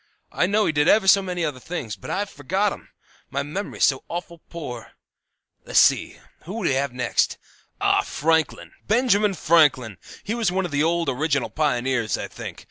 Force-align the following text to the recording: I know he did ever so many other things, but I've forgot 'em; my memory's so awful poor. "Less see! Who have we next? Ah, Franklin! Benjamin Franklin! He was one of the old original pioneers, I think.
I 0.31 0.47
know 0.47 0.65
he 0.65 0.71
did 0.71 0.87
ever 0.87 1.07
so 1.07 1.21
many 1.21 1.45
other 1.45 1.59
things, 1.59 1.95
but 1.95 2.09
I've 2.09 2.31
forgot 2.31 2.73
'em; 2.73 2.89
my 3.29 3.43
memory's 3.43 3.85
so 3.85 4.03
awful 4.09 4.39
poor. 4.49 4.93
"Less 5.63 5.77
see! 5.77 6.17
Who 6.45 6.63
have 6.63 6.89
we 6.89 6.97
next? 6.97 7.37
Ah, 7.79 8.01
Franklin! 8.01 8.71
Benjamin 8.87 9.35
Franklin! 9.35 9.99
He 10.23 10.33
was 10.33 10.51
one 10.51 10.65
of 10.65 10.71
the 10.71 10.81
old 10.81 11.07
original 11.07 11.51
pioneers, 11.51 12.17
I 12.17 12.27
think. 12.27 12.59